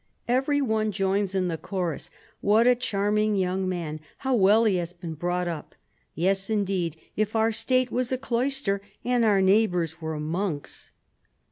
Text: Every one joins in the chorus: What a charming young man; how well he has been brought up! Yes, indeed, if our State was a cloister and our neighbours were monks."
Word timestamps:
Every 0.27 0.61
one 0.63 0.91
joins 0.91 1.35
in 1.35 1.47
the 1.47 1.59
chorus: 1.59 2.09
What 2.39 2.65
a 2.65 2.73
charming 2.73 3.35
young 3.35 3.69
man; 3.69 3.99
how 4.17 4.33
well 4.33 4.63
he 4.63 4.77
has 4.77 4.93
been 4.93 5.13
brought 5.13 5.47
up! 5.47 5.75
Yes, 6.15 6.49
indeed, 6.49 6.97
if 7.15 7.35
our 7.35 7.51
State 7.51 7.91
was 7.91 8.11
a 8.11 8.17
cloister 8.17 8.81
and 9.05 9.23
our 9.23 9.43
neighbours 9.43 10.01
were 10.01 10.19
monks." 10.19 10.89